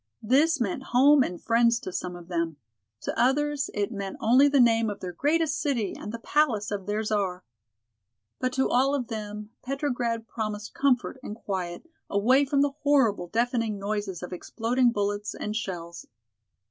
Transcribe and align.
This 0.23 0.59
meant 0.59 0.81
home 0.97 1.21
and 1.21 1.39
friends 1.39 1.79
to 1.81 1.91
some 1.93 2.15
of 2.15 2.27
them. 2.27 2.57
To 3.01 3.15
others 3.19 3.69
it 3.71 3.91
meant 3.91 4.17
only 4.19 4.47
the 4.47 4.59
name 4.59 4.89
of 4.89 4.99
their 4.99 5.11
greatest 5.11 5.61
city 5.61 5.95
and 5.95 6.11
the 6.11 6.17
palace 6.17 6.71
of 6.71 6.87
their 6.87 7.03
Czar. 7.03 7.43
But 8.39 8.51
to 8.53 8.67
all 8.67 8.95
of 8.95 9.09
them 9.09 9.51
Petrograd 9.61 10.27
promised 10.27 10.73
comfort 10.73 11.19
and 11.21 11.35
quiet, 11.35 11.87
away 12.09 12.45
from 12.45 12.61
the 12.63 12.73
horrible, 12.81 13.27
deafening 13.27 13.77
noises 13.77 14.23
of 14.23 14.33
exploding 14.33 14.89
bullets 14.89 15.35
and 15.35 15.55
shells. 15.55 16.07